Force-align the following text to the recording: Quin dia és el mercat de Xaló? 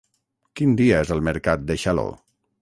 Quin 0.59 0.71
dia 0.79 1.01
és 1.07 1.11
el 1.17 1.21
mercat 1.29 1.69
de 1.69 1.79
Xaló? 1.85 2.09